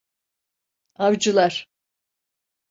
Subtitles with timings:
[0.95, 1.67] Avcılar…